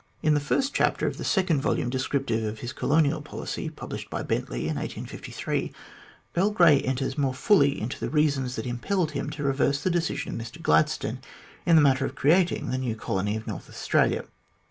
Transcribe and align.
In 0.23 0.33
the 0.33 0.39
first 0.39 0.73
chapter 0.73 1.05
of 1.05 1.17
the 1.17 1.23
second 1.23 1.61
volume 1.61 1.91
descriptive 1.91 2.43
of 2.43 2.61
his 2.61 2.73
colonial 2.73 3.21
policy, 3.21 3.69
published 3.69 4.09
by 4.09 4.23
Bentley 4.23 4.61
in 4.61 4.75
1853, 4.77 5.71
Earl 6.35 6.49
Grey 6.49 6.81
enters 6.81 7.19
more 7.19 7.35
fully 7.35 7.79
into 7.79 7.99
the 7.99 8.09
reasons 8.09 8.55
that 8.55 8.65
impelled 8.65 9.11
him 9.11 9.29
to 9.29 9.43
reverse 9.43 9.83
the 9.83 9.91
decision 9.91 10.41
of 10.41 10.47
Mr 10.47 10.59
Gladstone 10.59 11.19
in 11.67 11.75
the 11.75 11.83
matter 11.83 12.03
of 12.05 12.15
creat 12.15 12.51
ing 12.51 12.71
the 12.71 12.79
new 12.79 12.95
colony 12.95 13.35
of 13.35 13.45
North 13.45 13.69
Australia. 13.69 14.23